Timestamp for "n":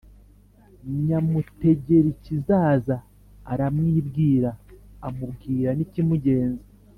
5.77-5.83